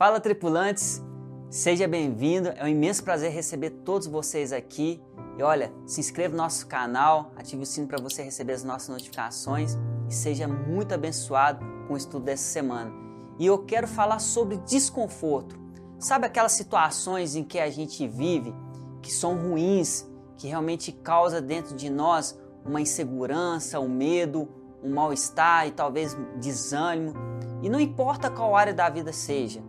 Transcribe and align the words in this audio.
Fala 0.00 0.18
tripulantes, 0.18 1.02
seja 1.50 1.86
bem-vindo. 1.86 2.48
É 2.56 2.64
um 2.64 2.68
imenso 2.68 3.04
prazer 3.04 3.30
receber 3.32 3.68
todos 3.84 4.06
vocês 4.06 4.50
aqui. 4.50 4.98
E 5.36 5.42
olha, 5.42 5.70
se 5.84 6.00
inscreva 6.00 6.34
no 6.34 6.42
nosso 6.42 6.66
canal, 6.66 7.32
ative 7.36 7.64
o 7.64 7.66
sino 7.66 7.86
para 7.86 8.00
você 8.00 8.22
receber 8.22 8.54
as 8.54 8.64
nossas 8.64 8.88
notificações 8.88 9.76
e 10.08 10.14
seja 10.14 10.48
muito 10.48 10.94
abençoado 10.94 11.62
com 11.86 11.92
o 11.92 11.96
estudo 11.98 12.24
dessa 12.24 12.44
semana. 12.44 12.90
E 13.38 13.44
eu 13.44 13.58
quero 13.66 13.86
falar 13.86 14.20
sobre 14.20 14.56
desconforto. 14.56 15.54
Sabe 15.98 16.24
aquelas 16.24 16.52
situações 16.52 17.36
em 17.36 17.44
que 17.44 17.58
a 17.58 17.68
gente 17.68 18.08
vive 18.08 18.54
que 19.02 19.12
são 19.12 19.36
ruins, 19.36 20.06
que 20.38 20.48
realmente 20.48 20.92
causa 20.92 21.42
dentro 21.42 21.76
de 21.76 21.90
nós 21.90 22.40
uma 22.64 22.80
insegurança, 22.80 23.78
um 23.78 23.90
medo, 23.90 24.48
um 24.82 24.94
mal-estar 24.94 25.68
e 25.68 25.72
talvez 25.72 26.16
desânimo. 26.40 27.12
E 27.60 27.68
não 27.68 27.78
importa 27.78 28.30
qual 28.30 28.56
área 28.56 28.72
da 28.72 28.88
vida 28.88 29.12
seja, 29.12 29.62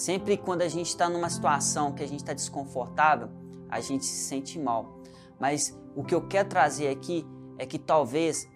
Sempre 0.00 0.38
quando 0.38 0.62
a 0.62 0.68
gente 0.68 0.86
está 0.86 1.10
numa 1.10 1.28
situação 1.28 1.92
que 1.92 2.02
a 2.02 2.08
gente 2.08 2.20
está 2.20 2.32
desconfortável, 2.32 3.28
a 3.68 3.82
gente 3.82 4.06
se 4.06 4.24
sente 4.24 4.58
mal. 4.58 4.98
Mas 5.38 5.78
o 5.94 6.02
que 6.02 6.14
eu 6.14 6.26
quero 6.26 6.48
trazer 6.48 6.88
aqui 6.88 7.22
é 7.58 7.66
que 7.66 7.78
talvez 7.78 8.48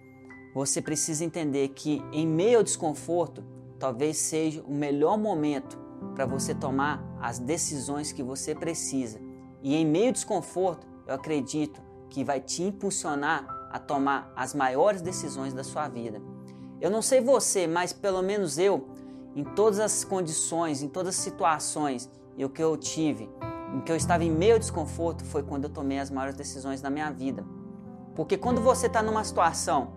você 0.55 0.81
precise 0.81 1.23
entender 1.23 1.67
que 1.67 2.03
em 2.11 2.25
meio 2.25 2.57
ao 2.57 2.63
desconforto, 2.63 3.43
talvez 3.77 4.17
seja 4.17 4.63
o 4.63 4.73
melhor 4.73 5.19
momento 5.19 5.77
para 6.15 6.25
você 6.25 6.55
tomar 6.55 7.05
as 7.21 7.37
decisões 7.37 8.11
que 8.11 8.23
você 8.23 8.55
precisa. 8.55 9.19
E 9.61 9.75
em 9.75 9.85
meio 9.85 10.07
ao 10.07 10.13
desconforto, 10.13 10.87
eu 11.05 11.13
acredito 11.13 11.79
que 12.09 12.23
vai 12.23 12.39
te 12.39 12.63
impulsionar 12.63 13.45
a 13.69 13.77
tomar 13.77 14.33
as 14.35 14.55
maiores 14.55 14.99
decisões 14.99 15.53
da 15.53 15.63
sua 15.63 15.87
vida. 15.87 16.19
Eu 16.81 16.89
não 16.89 17.03
sei 17.03 17.21
você, 17.21 17.67
mas 17.67 17.93
pelo 17.93 18.23
menos 18.23 18.57
eu 18.57 18.94
em 19.35 19.43
todas 19.43 19.79
as 19.79 20.03
condições, 20.03 20.81
em 20.81 20.87
todas 20.87 21.15
as 21.15 21.21
situações, 21.21 22.09
e 22.37 22.45
o 22.45 22.49
que 22.49 22.63
eu 22.63 22.75
tive, 22.77 23.29
em 23.73 23.81
que 23.81 23.91
eu 23.91 23.95
estava 23.95 24.23
em 24.23 24.31
meio 24.31 24.57
desconforto, 24.57 25.25
foi 25.25 25.43
quando 25.43 25.65
eu 25.65 25.69
tomei 25.69 25.99
as 25.99 26.09
maiores 26.09 26.35
decisões 26.35 26.81
da 26.81 26.89
minha 26.89 27.11
vida. 27.11 27.45
Porque 28.15 28.37
quando 28.37 28.61
você 28.61 28.87
está 28.87 29.03
numa 29.03 29.23
situação 29.23 29.93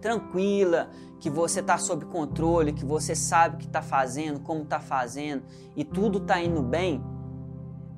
tranquila, 0.00 0.90
que 1.20 1.30
você 1.30 1.60
está 1.60 1.78
sob 1.78 2.04
controle, 2.06 2.72
que 2.72 2.84
você 2.84 3.14
sabe 3.14 3.56
o 3.56 3.58
que 3.58 3.66
está 3.66 3.82
fazendo, 3.82 4.40
como 4.40 4.62
está 4.62 4.80
fazendo, 4.80 5.44
e 5.74 5.84
tudo 5.84 6.18
está 6.18 6.40
indo 6.40 6.60
bem, 6.60 7.02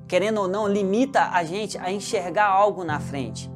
querendo 0.07 0.41
ou 0.41 0.47
não, 0.47 0.67
limita 0.67 1.29
a 1.29 1.43
gente 1.43 1.77
a 1.77 1.91
enxergar 1.91 2.47
algo 2.47 2.83
na 2.83 2.99
frente. 2.99 3.51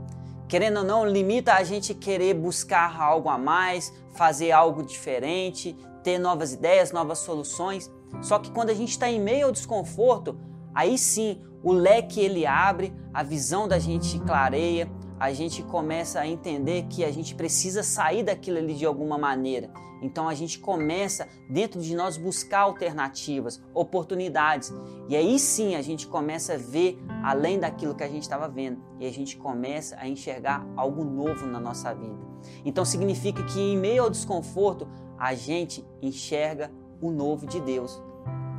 Querendo 0.53 0.77
ou 0.77 0.83
não, 0.83 1.03
limita 1.03 1.55
a 1.55 1.63
gente 1.63 1.95
querer 1.95 2.35
buscar 2.35 3.01
algo 3.01 3.27
a 3.27 3.39
mais, 3.39 3.91
fazer 4.13 4.51
algo 4.51 4.83
diferente, 4.83 5.75
ter 6.03 6.19
novas 6.19 6.53
ideias, 6.53 6.91
novas 6.91 7.17
soluções. 7.17 7.91
Só 8.21 8.37
que 8.37 8.51
quando 8.51 8.69
a 8.69 8.73
gente 8.75 8.91
está 8.91 9.09
em 9.09 9.19
meio 9.19 9.47
ao 9.47 9.51
desconforto, 9.51 10.37
aí 10.71 10.95
sim 10.95 11.41
o 11.63 11.73
leque 11.73 12.19
ele 12.19 12.45
abre, 12.45 12.93
a 13.11 13.23
visão 13.23 13.67
da 13.67 13.79
gente 13.79 14.19
clareia, 14.19 14.87
a 15.19 15.31
gente 15.31 15.63
começa 15.63 16.19
a 16.19 16.27
entender 16.27 16.83
que 16.89 17.03
a 17.03 17.11
gente 17.11 17.35
precisa 17.35 17.83
sair 17.83 18.23
daquilo 18.23 18.57
ali 18.57 18.73
de 18.73 18.85
alguma 18.85 19.17
maneira. 19.17 19.71
Então 20.01 20.27
a 20.27 20.33
gente 20.33 20.59
começa 20.59 21.27
dentro 21.49 21.79
de 21.81 21.95
nós 21.95 22.17
buscar 22.17 22.59
alternativas, 22.59 23.63
oportunidades. 23.73 24.73
E 25.07 25.15
aí 25.15 25.39
sim 25.39 25.75
a 25.75 25.81
gente 25.81 26.07
começa 26.07 26.55
a 26.55 26.57
ver 26.57 27.01
além 27.23 27.57
daquilo 27.57 27.95
que 27.95 28.03
a 28.03 28.09
gente 28.09 28.23
estava 28.23 28.49
vendo. 28.49 28.81
E 28.99 29.07
a 29.07 29.11
gente 29.11 29.37
começa 29.37 29.95
a 29.97 30.07
enxergar 30.07 30.67
algo 30.75 31.05
novo 31.05 31.45
na 31.45 31.59
nossa 31.59 31.93
vida. 31.93 32.19
Então 32.65 32.83
significa 32.83 33.41
que 33.43 33.59
em 33.59 33.77
meio 33.77 34.03
ao 34.03 34.09
desconforto, 34.09 34.87
a 35.17 35.33
gente 35.33 35.85
enxerga 36.01 36.69
o 37.01 37.09
novo 37.09 37.47
de 37.47 37.61
Deus. 37.61 38.01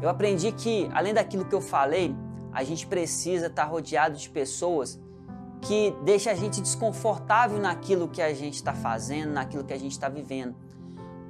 Eu 0.01 0.09
aprendi 0.09 0.51
que, 0.51 0.89
além 0.95 1.13
daquilo 1.13 1.45
que 1.45 1.55
eu 1.55 1.61
falei, 1.61 2.15
a 2.53 2.65
gente 2.65 2.87
precisa 2.87 3.49
estar 3.49 3.65
rodeado 3.65 4.17
de 4.17 4.31
pessoas 4.31 4.99
que 5.65 5.97
deixam 6.03 6.33
a 6.33 6.37
gente 6.37 6.61
desconfortável 6.61 7.59
naquilo 7.59 8.09
que 8.09 8.21
a 8.21 8.33
gente 8.35 8.55
está 8.55 8.75
fazendo, 8.75 9.33
naquilo 9.33 9.65
que 9.65 9.73
a 9.73 9.79
gente 9.79 9.93
está 9.93 10.09
vivendo. 10.09 10.55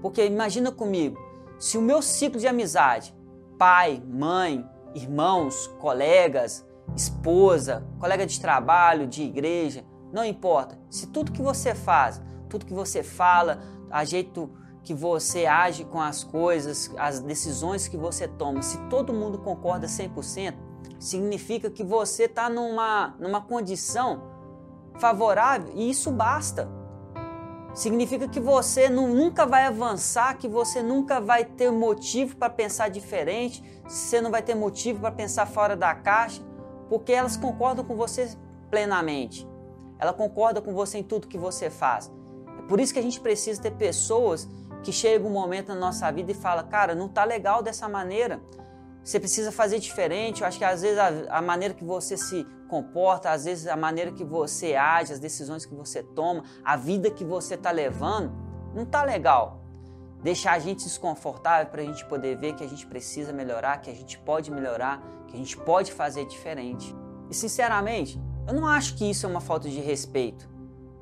Porque 0.03 0.27
imagina 0.27 0.71
comigo, 0.71 1.17
se 1.59 1.79
o 1.79 1.83
meu 1.83 2.03
ciclo 2.03 2.41
de 2.41 2.47
amizade, 2.47 3.15
pai, 3.57 4.03
mãe, 4.07 4.69
irmãos, 4.95 5.69
colegas, 5.79 6.67
esposa, 6.97 7.87
colega 7.99 8.27
de 8.27 8.41
trabalho, 8.41 9.07
de 9.07 9.23
igreja, 9.23 9.85
não 10.13 10.25
importa. 10.25 10.79
Se 10.91 11.07
tudo 11.07 11.33
que 11.33 11.41
você 11.41 11.75
faz, 11.75 12.21
tudo 12.49 12.67
que 12.67 12.75
você 12.75 13.03
fala, 13.03 13.61
a 13.91 14.05
jeito 14.05 14.51
que 14.83 14.93
você 14.93 15.47
age 15.47 15.85
com 15.85 16.01
as 16.01 16.25
coisas, 16.25 16.91
as 16.99 17.21
decisões 17.21 17.89
que 17.89 17.97
você 17.97 18.29
toma, 18.29 18.63
se 18.63 18.79
todo 18.91 19.13
mundo 19.13 19.39
concorda 19.39 19.87
100%, 19.87 20.55
significa 21.05 21.71
que 21.71 21.85
você 21.85 22.25
está 22.25 22.49
numa, 22.49 23.15
numa 23.19 23.41
condição 23.41 24.23
favorável 24.99 25.73
e 25.75 25.91
isso 25.91 26.11
basta. 26.11 26.69
Significa 27.75 28.29
que 28.29 28.41
você 28.41 28.89
nunca 28.89 29.45
vai 29.45 29.67
avançar, 29.67 30.39
que 30.39 30.49
você 30.49 30.83
nunca 30.83 31.21
vai 31.21 31.45
ter 31.45 31.71
motivo 31.71 32.37
para 32.37 32.49
pensar 32.49 32.89
diferente, 32.89 33.63
você 33.87 34.21
não 34.21 34.31
vai 34.31 34.43
ter 34.43 34.55
motivo 34.55 35.01
para 35.01 35.11
pensar 35.11 35.47
fora 35.47 35.77
da 35.77 35.95
caixa, 35.95 36.41
porque 36.89 37.13
elas 37.13 37.37
concordam 37.37 37.85
com 37.85 37.97
você 37.97 38.31
plenamente. 38.71 39.47
Ela 39.99 40.13
concorda 40.13 40.63
com 40.63 40.73
você 40.73 40.99
em 40.99 41.03
tudo 41.03 41.27
que 41.27 41.37
você 41.37 41.69
faz. 41.69 42.11
É 42.59 42.63
por 42.63 42.81
isso 42.81 42.95
que 42.95 42.99
a 43.01 43.03
gente 43.03 43.21
precisa 43.21 43.61
ter 43.61 43.73
pessoas 43.73 44.49
que 44.83 44.93
chega 44.93 45.27
um 45.27 45.31
momento 45.31 45.69
na 45.69 45.75
nossa 45.75 46.11
vida 46.13 46.31
e 46.31 46.35
fala, 46.35 46.63
cara, 46.63 46.95
não 46.95 47.09
tá 47.09 47.25
legal 47.25 47.63
dessa 47.63 47.89
maneira. 47.89 48.41
Você 49.05 49.21
precisa 49.21 49.53
fazer 49.53 49.79
diferente. 49.79 50.41
Eu 50.41 50.49
acho 50.49 50.59
que 50.59 50.65
às 50.65 50.81
vezes 50.81 50.99
a, 50.99 51.39
a, 51.39 51.43
maneira 51.43 51.75
que 51.75 51.85
você 51.85 52.17
se 52.17 52.47
comporta, 52.69 53.31
às 53.31 53.45
vezes 53.45 53.67
a 53.67 53.77
maneira 53.77 54.11
que 54.11 54.25
você 54.25 54.75
age, 54.75 55.13
as 55.13 55.19
decisões 55.19 55.67
que 55.67 55.75
você 55.75 56.03
toma, 56.03 56.43
a 56.65 56.75
vida 56.75 57.11
que 57.11 57.23
você 57.23 57.55
está 57.55 57.71
levando, 57.71 58.33
não 58.75 58.87
tá 58.87 59.05
legal. 59.05 59.61
Deixar 60.23 60.53
a 60.53 60.59
gente 60.59 60.85
desconfortável 60.85 61.71
para 61.71 61.83
a 61.83 61.85
gente 61.85 62.03
poder 62.07 62.39
ver 62.39 62.55
que 62.55 62.65
a 62.65 62.67
gente 62.67 62.87
precisa 62.87 63.31
melhorar, 63.31 63.83
que 63.83 63.91
a 63.91 63.95
gente 63.95 64.19
pode 64.19 64.51
melhorar, 64.51 65.03
que 65.29 65.35
a 65.35 65.39
gente 65.39 65.55
pode 65.59 65.93
fazer 65.93 66.25
diferente. 66.25 66.97
E 67.29 67.35
sinceramente, 67.35 68.19
eu 68.49 68.55
não 68.55 68.67
acho 68.67 68.97
que 68.97 69.09
isso 69.09 69.27
é 69.27 69.29
uma 69.29 69.41
falta 69.41 69.69
de 69.69 69.81
respeito. 69.81 70.49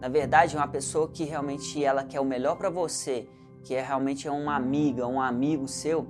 Na 0.00 0.08
verdade, 0.08 0.56
uma 0.56 0.66
pessoa 0.66 1.08
que 1.08 1.22
realmente 1.22 1.82
ela 1.84 2.02
quer 2.02 2.18
o 2.18 2.24
melhor 2.24 2.56
para 2.56 2.68
você 2.68 3.28
que 3.62 3.74
é 3.74 3.82
realmente 3.82 4.28
uma 4.28 4.56
amiga, 4.56 5.06
um 5.06 5.20
amigo 5.20 5.68
seu, 5.68 6.06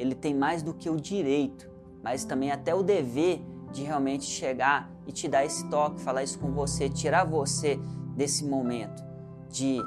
ele 0.00 0.14
tem 0.14 0.34
mais 0.34 0.62
do 0.62 0.72
que 0.72 0.88
o 0.88 0.96
direito, 0.96 1.70
mas 2.02 2.24
também 2.24 2.50
até 2.50 2.74
o 2.74 2.82
dever 2.82 3.42
de 3.70 3.82
realmente 3.82 4.24
chegar 4.24 4.90
e 5.06 5.12
te 5.12 5.28
dar 5.28 5.44
esse 5.44 5.68
toque, 5.68 6.00
falar 6.00 6.22
isso 6.22 6.38
com 6.38 6.50
você, 6.52 6.88
tirar 6.88 7.24
você 7.24 7.78
desse 8.16 8.44
momento 8.44 9.04
de 9.48 9.78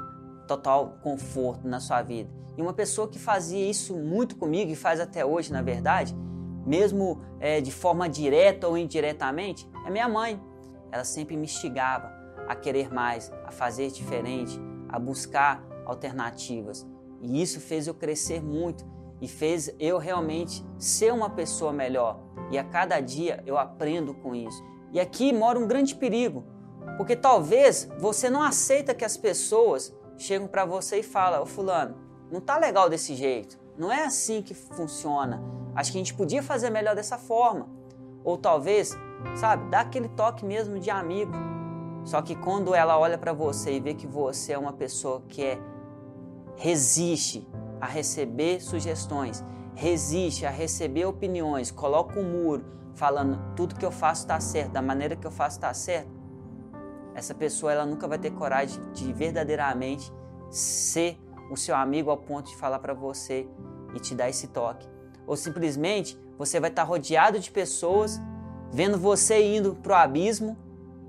total 0.46 0.98
conforto 1.02 1.66
na 1.66 1.80
sua 1.80 2.00
vida. 2.02 2.30
E 2.56 2.62
uma 2.62 2.72
pessoa 2.72 3.08
que 3.08 3.18
fazia 3.18 3.68
isso 3.68 3.96
muito 3.96 4.36
comigo 4.36 4.70
e 4.70 4.76
faz 4.76 5.00
até 5.00 5.24
hoje, 5.24 5.52
na 5.52 5.60
verdade, 5.60 6.14
mesmo 6.64 7.20
é, 7.40 7.60
de 7.60 7.72
forma 7.72 8.08
direta 8.08 8.68
ou 8.68 8.78
indiretamente, 8.78 9.68
é 9.84 9.90
minha 9.90 10.08
mãe. 10.08 10.40
Ela 10.92 11.04
sempre 11.04 11.36
me 11.36 11.44
instigava 11.44 12.12
a 12.48 12.54
querer 12.54 12.92
mais, 12.92 13.32
a 13.44 13.50
fazer 13.50 13.90
diferente, 13.90 14.58
a 14.88 14.98
buscar 14.98 15.66
alternativas. 15.84 16.86
E 17.20 17.42
isso 17.42 17.58
fez 17.58 17.86
eu 17.86 17.94
crescer 17.94 18.40
muito 18.42 18.84
e 19.24 19.28
fez 19.28 19.74
eu 19.80 19.96
realmente 19.96 20.62
ser 20.78 21.10
uma 21.10 21.30
pessoa 21.30 21.72
melhor. 21.72 22.20
E 22.50 22.58
a 22.58 22.62
cada 22.62 23.00
dia 23.00 23.42
eu 23.46 23.56
aprendo 23.56 24.12
com 24.12 24.34
isso. 24.34 24.62
E 24.92 25.00
aqui 25.00 25.32
mora 25.32 25.58
um 25.58 25.66
grande 25.66 25.94
perigo, 25.94 26.44
porque 26.98 27.16
talvez 27.16 27.88
você 27.98 28.28
não 28.28 28.42
aceita 28.42 28.94
que 28.94 29.04
as 29.04 29.16
pessoas 29.16 29.96
chegam 30.18 30.46
para 30.46 30.66
você 30.66 30.98
e 30.98 31.02
falam: 31.02 31.42
"Ô 31.42 31.46
fulano, 31.46 31.96
não 32.30 32.38
tá 32.38 32.58
legal 32.58 32.90
desse 32.90 33.14
jeito. 33.14 33.58
Não 33.78 33.90
é 33.90 34.04
assim 34.04 34.42
que 34.42 34.52
funciona. 34.52 35.42
Acho 35.74 35.90
que 35.90 35.96
a 35.96 36.02
gente 36.02 36.14
podia 36.14 36.42
fazer 36.42 36.68
melhor 36.68 36.94
dessa 36.94 37.16
forma." 37.16 37.66
Ou 38.22 38.36
talvez, 38.36 38.94
sabe, 39.36 39.70
dá 39.70 39.80
aquele 39.80 40.08
toque 40.10 40.44
mesmo 40.44 40.78
de 40.78 40.90
amigo. 40.90 41.32
Só 42.04 42.20
que 42.20 42.36
quando 42.36 42.74
ela 42.74 42.98
olha 42.98 43.16
para 43.16 43.32
você 43.32 43.72
e 43.72 43.80
vê 43.80 43.94
que 43.94 44.06
você 44.06 44.52
é 44.52 44.58
uma 44.58 44.74
pessoa 44.74 45.22
que 45.28 45.42
é 45.42 45.58
resiste 46.56 47.48
a 47.84 47.86
receber 47.86 48.62
sugestões, 48.62 49.44
resiste 49.74 50.46
a 50.46 50.50
receber 50.50 51.04
opiniões, 51.04 51.70
coloca 51.70 52.18
um 52.18 52.24
muro 52.24 52.64
falando 52.94 53.38
tudo 53.54 53.74
que 53.74 53.84
eu 53.84 53.90
faço 53.90 54.22
está 54.22 54.40
certo, 54.40 54.72
da 54.72 54.80
maneira 54.80 55.14
que 55.14 55.26
eu 55.26 55.30
faço 55.30 55.58
está 55.58 55.74
certo, 55.74 56.08
essa 57.14 57.34
pessoa 57.34 57.72
ela 57.72 57.84
nunca 57.84 58.08
vai 58.08 58.18
ter 58.18 58.30
coragem 58.30 58.82
de 58.94 59.12
verdadeiramente 59.12 60.10
ser 60.50 61.18
o 61.50 61.56
seu 61.58 61.76
amigo 61.76 62.10
ao 62.10 62.16
ponto 62.16 62.48
de 62.48 62.56
falar 62.56 62.78
para 62.78 62.94
você 62.94 63.46
e 63.94 64.00
te 64.00 64.14
dar 64.14 64.30
esse 64.30 64.48
toque. 64.48 64.88
Ou 65.26 65.36
simplesmente 65.36 66.18
você 66.38 66.58
vai 66.58 66.70
estar 66.70 66.84
rodeado 66.84 67.38
de 67.38 67.50
pessoas 67.50 68.18
vendo 68.72 68.96
você 68.96 69.56
indo 69.56 69.74
para 69.74 69.92
o 69.92 69.96
abismo 69.96 70.56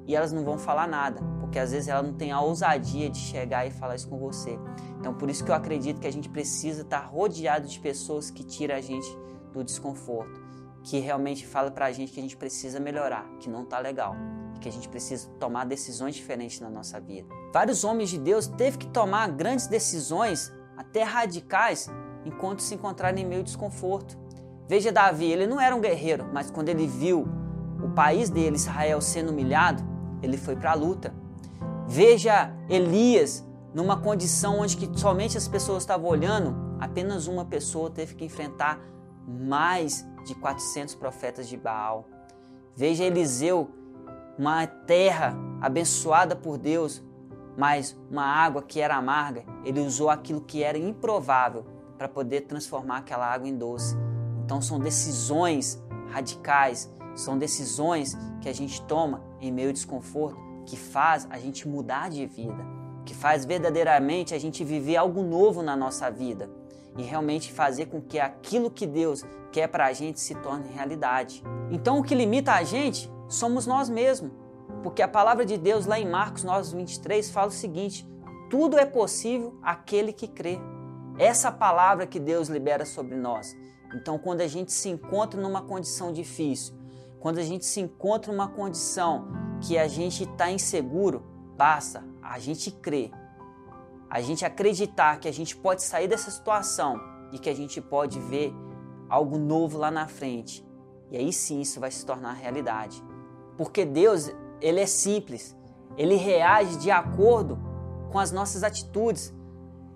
e 0.05 0.13
elas 0.13 0.33
não 0.33 0.43
vão 0.43 0.57
falar 0.57 0.87
nada, 0.87 1.21
porque 1.55 1.59
às 1.61 1.71
vezes 1.71 1.87
ela 1.87 2.03
não 2.03 2.11
tem 2.11 2.33
a 2.33 2.41
ousadia 2.41 3.09
de 3.09 3.17
chegar 3.17 3.65
e 3.65 3.71
falar 3.71 3.95
isso 3.95 4.09
com 4.09 4.19
você. 4.19 4.59
Então 4.99 5.13
por 5.13 5.29
isso 5.29 5.41
que 5.41 5.49
eu 5.49 5.55
acredito 5.55 6.01
que 6.01 6.07
a 6.07 6.11
gente 6.11 6.27
precisa 6.27 6.81
estar 6.81 6.99
rodeado 6.99 7.65
de 7.65 7.79
pessoas 7.79 8.29
que 8.29 8.43
tiram 8.43 8.75
a 8.75 8.81
gente 8.81 9.07
do 9.53 9.63
desconforto, 9.63 10.37
que 10.83 10.99
realmente 10.99 11.47
fala 11.47 11.71
pra 11.71 11.93
gente 11.93 12.11
que 12.11 12.19
a 12.19 12.21
gente 12.21 12.35
precisa 12.35 12.77
melhorar, 12.77 13.25
que 13.39 13.49
não 13.49 13.63
tá 13.63 13.79
legal, 13.79 14.17
que 14.59 14.67
a 14.67 14.71
gente 14.71 14.89
precisa 14.89 15.29
tomar 15.39 15.65
decisões 15.65 16.13
diferentes 16.13 16.59
na 16.59 16.69
nossa 16.69 16.99
vida. 16.99 17.29
Vários 17.53 17.85
homens 17.85 18.09
de 18.09 18.19
Deus 18.19 18.47
teve 18.47 18.77
que 18.77 18.87
tomar 18.87 19.29
grandes 19.29 19.67
decisões, 19.67 20.51
até 20.75 21.03
radicais, 21.03 21.89
enquanto 22.25 22.63
se 22.63 22.75
encontraram 22.75 23.17
em 23.17 23.25
meio 23.25 23.43
desconforto. 23.43 24.17
Veja 24.67 24.91
Davi, 24.91 25.31
ele 25.31 25.47
não 25.47 25.61
era 25.61 25.73
um 25.73 25.79
guerreiro, 25.79 26.27
mas 26.33 26.51
quando 26.51 26.67
ele 26.67 26.85
viu 26.85 27.25
o 27.81 27.91
país 27.91 28.29
dele, 28.29 28.57
Israel, 28.57 28.99
sendo 28.99 29.31
humilhado, 29.31 29.81
ele 30.21 30.35
foi 30.35 30.57
para 30.57 30.71
a 30.71 30.75
luta. 30.75 31.13
Veja 31.87 32.51
Elias, 32.67 33.45
numa 33.73 33.97
condição 33.97 34.59
onde 34.59 34.75
que 34.75 34.99
somente 34.99 35.37
as 35.37 35.47
pessoas 35.47 35.83
estavam 35.83 36.09
olhando, 36.09 36.55
apenas 36.79 37.27
uma 37.27 37.45
pessoa 37.45 37.91
teve 37.91 38.15
que 38.15 38.25
enfrentar 38.25 38.79
mais 39.27 40.05
de 40.25 40.33
400 40.33 40.95
profetas 40.95 41.47
de 41.47 41.55
Baal. 41.55 42.07
Veja 42.75 43.03
Eliseu, 43.03 43.69
uma 44.37 44.65
terra 44.65 45.37
abençoada 45.61 46.35
por 46.35 46.57
Deus, 46.57 47.03
mas 47.55 47.95
uma 48.09 48.25
água 48.25 48.63
que 48.63 48.81
era 48.81 48.95
amarga, 48.95 49.45
ele 49.63 49.79
usou 49.79 50.09
aquilo 50.09 50.41
que 50.41 50.63
era 50.63 50.77
improvável 50.77 51.65
para 51.99 52.09
poder 52.09 52.41
transformar 52.41 52.97
aquela 52.97 53.31
água 53.31 53.47
em 53.47 53.55
doce. 53.55 53.95
Então 54.43 54.59
são 54.59 54.79
decisões 54.79 55.81
radicais, 56.09 56.91
são 57.15 57.37
decisões 57.37 58.17
que 58.41 58.49
a 58.49 58.53
gente 58.53 58.81
toma 58.81 59.21
em 59.39 59.51
meio 59.51 59.69
ao 59.69 59.73
desconforto 59.73 60.45
que 60.65 60.75
faz 60.75 61.27
a 61.29 61.37
gente 61.37 61.67
mudar 61.67 62.09
de 62.09 62.25
vida, 62.25 62.65
que 63.05 63.13
faz 63.13 63.45
verdadeiramente 63.45 64.33
a 64.33 64.39
gente 64.39 64.63
viver 64.63 64.97
algo 64.97 65.21
novo 65.21 65.61
na 65.61 65.75
nossa 65.75 66.09
vida 66.09 66.49
e 66.97 67.03
realmente 67.03 67.51
fazer 67.51 67.87
com 67.87 68.01
que 68.01 68.19
aquilo 68.19 68.71
que 68.71 68.87
Deus 68.87 69.23
quer 69.51 69.67
para 69.67 69.85
a 69.85 69.93
gente 69.93 70.19
se 70.19 70.33
torne 70.35 70.69
realidade. 70.69 71.43
Então 71.69 71.99
o 71.99 72.03
que 72.03 72.15
limita 72.15 72.53
a 72.53 72.63
gente 72.63 73.11
somos 73.27 73.67
nós 73.67 73.89
mesmos, 73.89 74.31
porque 74.83 75.01
a 75.01 75.07
palavra 75.07 75.45
de 75.45 75.57
Deus 75.57 75.85
lá 75.85 75.99
em 75.99 76.07
Marcos 76.07 76.43
9:23 76.43 77.31
fala 77.31 77.47
o 77.47 77.51
seguinte: 77.51 78.07
tudo 78.49 78.77
é 78.77 78.85
possível 78.85 79.57
aquele 79.61 80.13
que 80.13 80.27
crê. 80.27 80.59
Essa 81.17 81.51
palavra 81.51 82.05
que 82.05 82.19
Deus 82.19 82.49
libera 82.49 82.85
sobre 82.85 83.15
nós. 83.15 83.55
Então, 83.93 84.17
quando 84.17 84.41
a 84.41 84.47
gente 84.47 84.73
se 84.73 84.89
encontra 84.89 85.39
numa 85.41 85.61
condição 85.61 86.11
difícil, 86.11 86.75
quando 87.21 87.39
a 87.39 87.43
gente 87.43 87.65
se 87.65 87.79
encontra 87.79 88.31
numa 88.31 88.49
condição 88.49 89.27
que 89.65 89.77
a 89.77 89.87
gente 89.87 90.23
está 90.23 90.51
inseguro, 90.51 91.23
basta 91.57 92.03
a 92.21 92.39
gente 92.39 92.71
crer, 92.71 93.11
a 94.09 94.21
gente 94.21 94.45
acreditar 94.45 95.19
que 95.19 95.27
a 95.27 95.33
gente 95.33 95.55
pode 95.55 95.83
sair 95.83 96.07
dessa 96.07 96.29
situação 96.31 96.99
e 97.31 97.39
que 97.39 97.49
a 97.49 97.55
gente 97.55 97.81
pode 97.81 98.19
ver 98.19 98.53
algo 99.09 99.37
novo 99.37 99.77
lá 99.77 99.91
na 99.91 100.07
frente. 100.07 100.65
E 101.11 101.17
aí 101.17 101.31
sim 101.31 101.61
isso 101.61 101.79
vai 101.79 101.91
se 101.91 102.05
tornar 102.05 102.33
realidade. 102.33 103.03
Porque 103.57 103.85
Deus, 103.85 104.31
ele 104.61 104.79
é 104.79 104.85
simples. 104.85 105.55
Ele 105.97 106.15
reage 106.15 106.77
de 106.77 106.91
acordo 106.91 107.57
com 108.11 108.19
as 108.19 108.31
nossas 108.31 108.63
atitudes 108.63 109.33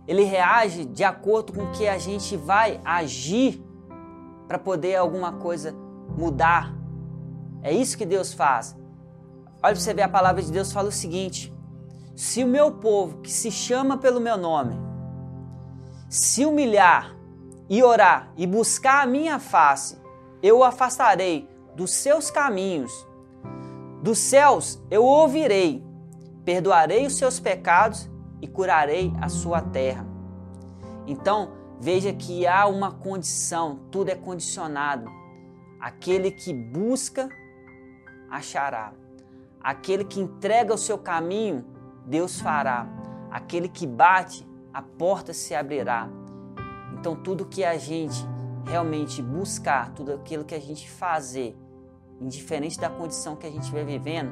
ele 0.10 0.24
reage 0.24 0.86
de 0.86 1.04
acordo 1.04 1.54
com 1.54 1.66
o 1.66 1.72
que 1.72 1.88
a 1.88 2.00
gente 2.00 2.36
vai 2.36 2.82
agir 2.84 3.64
para 4.48 4.58
poder 4.58 4.96
alguma 4.96 5.34
coisa 5.34 5.72
mudar. 6.18 6.76
É 7.62 7.72
isso 7.72 7.96
que 7.96 8.08
Deus 8.08 8.34
faz. 8.34 8.76
Olha 9.62 9.74
para 9.74 9.76
você 9.76 9.94
ver, 9.94 10.04
a 10.04 10.10
palavra 10.10 10.42
de 10.42 10.52
Deus 10.52 10.72
fala 10.72 10.90
o 10.90 10.92
seguinte: 10.92 11.54
se 12.16 12.44
o 12.44 12.48
meu 12.48 12.72
povo, 12.72 13.18
que 13.18 13.32
se 13.32 13.52
chama 13.52 13.98
pelo 13.98 14.20
meu 14.20 14.38
nome, 14.38 14.76
se 16.10 16.46
humilhar 16.46 17.16
e 17.70 17.84
orar 17.84 18.32
e 18.38 18.48
buscar 18.48 19.04
a 19.04 19.06
minha 19.06 19.38
face, 19.38 19.98
eu 20.42 20.60
o 20.60 20.64
afastarei 20.64 21.50
dos 21.76 21.94
seus 21.94 22.32
caminhos. 22.32 23.08
Dos 24.02 24.18
céus 24.18 24.82
eu 24.90 25.04
ouvirei, 25.04 25.84
perdoarei 26.46 27.06
os 27.06 27.16
seus 27.16 27.40
pecados 27.40 28.10
e 28.42 28.48
curarei 28.48 29.14
a 29.22 29.28
sua 29.28 29.62
terra. 29.62 30.08
Então, 31.06 31.52
veja 31.82 32.14
que 32.14 32.48
há 32.48 32.66
uma 32.66 32.92
condição, 32.92 33.82
tudo 33.92 34.10
é 34.10 34.16
condicionado. 34.16 35.10
Aquele 35.82 36.32
que 36.32 36.54
busca, 36.54 37.30
achará. 38.30 38.94
Aquele 39.62 40.04
que 40.04 40.20
entrega 40.20 40.74
o 40.74 40.78
seu 40.78 40.98
caminho, 40.98 41.66
Deus 42.06 42.40
fará. 42.40 42.88
Aquele 43.30 43.68
que 43.68 43.86
bate, 43.86 44.48
a 44.74 44.82
porta 44.82 45.34
se 45.34 45.54
abrirá. 45.54 46.10
Então, 46.94 47.16
tudo 47.16 47.46
que 47.46 47.64
a 47.64 47.78
gente 47.78 48.26
realmente 48.66 49.22
buscar, 49.22 49.92
tudo 49.92 50.14
aquilo 50.14 50.46
que 50.46 50.56
a 50.56 50.60
gente 50.60 50.90
fazer, 50.90 51.58
indiferente 52.20 52.80
da 52.80 52.90
condição 52.90 53.36
que 53.36 53.48
a 53.48 53.50
gente 53.50 53.62
estiver 53.64 53.86
vivendo, 53.86 54.32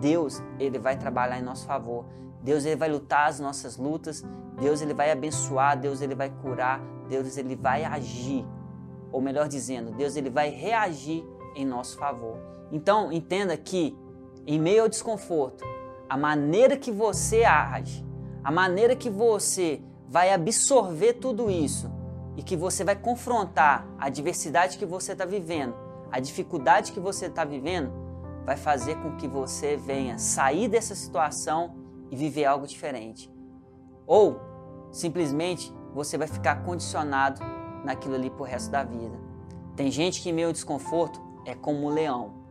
Deus 0.00 0.42
ele 0.58 0.78
vai 0.78 0.96
trabalhar 0.96 1.38
em 1.38 1.42
nosso 1.42 1.66
favor. 1.66 2.06
Deus 2.42 2.64
ele 2.64 2.76
vai 2.76 2.90
lutar 2.90 3.28
as 3.28 3.40
nossas 3.40 3.76
lutas, 3.76 4.24
Deus 4.60 4.82
ele 4.82 4.92
vai 4.92 5.10
abençoar, 5.10 5.78
Deus 5.78 6.02
ele 6.02 6.14
vai 6.14 6.30
curar, 6.30 6.80
Deus 7.08 7.36
ele 7.36 7.56
vai 7.56 7.84
agir. 7.84 8.46
Ou 9.10 9.20
melhor 9.20 9.48
dizendo, 9.48 9.92
Deus 9.92 10.16
ele 10.16 10.28
vai 10.28 10.50
reagir 10.50 11.24
em 11.54 11.64
nosso 11.64 11.96
favor. 11.96 12.36
Então, 12.70 13.12
entenda 13.12 13.56
que 13.56 13.96
em 14.46 14.58
meio 14.58 14.82
ao 14.82 14.88
desconforto, 14.88 15.64
a 16.08 16.16
maneira 16.16 16.76
que 16.76 16.92
você 16.92 17.44
age, 17.44 18.04
a 18.42 18.50
maneira 18.50 18.94
que 18.94 19.08
você 19.08 19.80
vai 20.08 20.32
absorver 20.32 21.14
tudo 21.14 21.50
isso 21.50 21.90
e 22.36 22.42
que 22.42 22.56
você 22.56 22.84
vai 22.84 22.96
confrontar 22.96 23.86
a 23.98 24.06
adversidade 24.06 24.78
que 24.78 24.84
você 24.84 25.12
está 25.12 25.24
vivendo, 25.24 25.74
a 26.10 26.20
dificuldade 26.20 26.92
que 26.92 27.00
você 27.00 27.26
está 27.26 27.44
vivendo, 27.44 27.90
vai 28.44 28.56
fazer 28.56 28.96
com 28.96 29.16
que 29.16 29.26
você 29.26 29.76
venha 29.76 30.18
sair 30.18 30.68
dessa 30.68 30.94
situação 30.94 31.74
e 32.10 32.16
viver 32.16 32.44
algo 32.44 32.66
diferente. 32.66 33.32
Ou 34.06 34.38
simplesmente 34.92 35.72
você 35.94 36.18
vai 36.18 36.28
ficar 36.28 36.62
condicionado 36.62 37.40
naquilo 37.84 38.14
ali 38.14 38.28
por 38.30 38.46
resto 38.46 38.70
da 38.70 38.84
vida. 38.84 39.18
Tem 39.74 39.90
gente 39.90 40.20
que 40.20 40.30
em 40.30 40.32
meio 40.32 40.48
ao 40.48 40.52
desconforto 40.52 41.20
é 41.46 41.54
como 41.54 41.86
um 41.86 41.90
leão. 41.90 42.43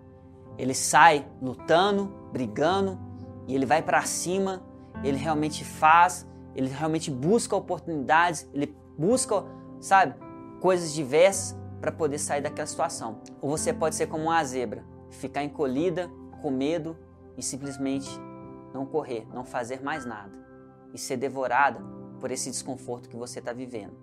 Ele 0.58 0.74
sai 0.74 1.28
lutando, 1.42 2.06
brigando 2.32 3.00
e 3.48 3.56
ele 3.56 3.66
vai 3.66 3.82
para 3.82 4.02
cima, 4.04 4.62
ele 5.04 5.18
realmente 5.18 5.64
faz, 5.64 6.28
ele 6.56 6.68
realmente 6.68 7.10
busca 7.10 7.56
oportunidades, 7.56 8.48
ele 8.54 8.76
busca, 8.98 9.44
sabe, 9.80 10.16
coisas 10.60 10.94
diversas 10.94 11.58
para 11.82 11.92
poder 11.92 12.18
sair 12.18 12.42
daquela 12.42 12.68
situação. 12.68 13.22
Ou 13.42 13.50
você 13.50 13.74
pode 13.74 13.96
ser 13.96 14.08
como 14.08 14.26
uma 14.26 14.44
zebra, 14.44 14.86
ficar 15.10 15.44
encolhida, 15.44 16.10
com 16.42 16.52
medo 16.52 16.98
e 17.38 17.42
simplesmente 17.42 18.10
não 18.74 18.86
correr, 18.86 19.28
não 19.34 19.46
fazer 19.46 19.82
mais 19.82 20.06
nada 20.06 20.32
e 20.94 20.98
ser 20.98 21.18
devorada 21.18 21.80
por 22.20 22.32
esse 22.32 22.50
desconforto 22.50 23.10
que 23.10 23.16
você 23.16 23.40
está 23.40 23.52
vivendo. 23.52 23.94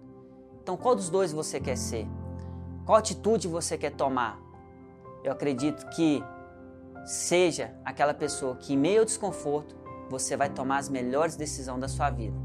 Então, 0.63 0.77
qual 0.77 0.95
dos 0.95 1.09
dois 1.09 1.33
você 1.33 1.59
quer 1.59 1.77
ser? 1.77 2.07
Qual 2.85 2.99
atitude 2.99 3.49
você 3.49 3.79
quer 3.79 3.93
tomar? 3.93 4.39
Eu 5.23 5.33
acredito 5.33 5.87
que 5.91 6.23
seja 7.11 7.75
aquela 7.85 8.15
pessoa 8.15 8.57
que, 8.57 8.75
em 8.75 8.77
meio 8.77 9.01
ao 9.01 9.05
desconforto, 9.05 9.77
você 10.09 10.37
vai 10.37 10.49
tomar 10.49 10.79
as 10.79 10.89
melhores 10.89 11.37
decisões 11.37 11.81
da 11.81 11.89
sua 11.89 12.11
vida. 12.11 12.37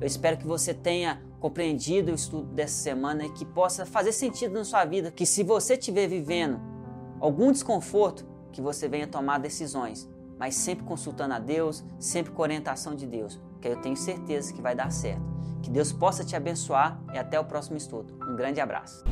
Eu 0.00 0.06
espero 0.06 0.36
que 0.36 0.46
você 0.46 0.72
tenha 0.72 1.22
compreendido 1.40 2.12
o 2.12 2.14
estudo 2.14 2.46
dessa 2.54 2.82
semana 2.82 3.24
e 3.24 3.32
que 3.32 3.44
possa 3.44 3.84
fazer 3.84 4.12
sentido 4.12 4.54
na 4.54 4.64
sua 4.64 4.84
vida, 4.84 5.10
que 5.10 5.26
se 5.26 5.42
você 5.42 5.74
estiver 5.74 6.06
vivendo 6.08 6.60
algum 7.20 7.50
desconforto, 7.50 8.26
que 8.52 8.60
você 8.60 8.88
venha 8.88 9.06
tomar 9.06 9.38
decisões 9.38 10.08
mas 10.38 10.54
sempre 10.54 10.84
consultando 10.84 11.34
a 11.34 11.38
Deus, 11.38 11.84
sempre 11.98 12.32
com 12.32 12.40
orientação 12.40 12.94
de 12.94 13.06
Deus, 13.06 13.40
que 13.60 13.68
eu 13.68 13.80
tenho 13.80 13.96
certeza 13.96 14.52
que 14.52 14.62
vai 14.62 14.74
dar 14.74 14.90
certo. 14.92 15.22
Que 15.62 15.70
Deus 15.70 15.92
possa 15.92 16.24
te 16.24 16.36
abençoar 16.36 17.02
e 17.12 17.18
até 17.18 17.38
o 17.40 17.44
próximo 17.44 17.76
estudo. 17.76 18.14
Um 18.22 18.36
grande 18.36 18.60
abraço. 18.60 19.02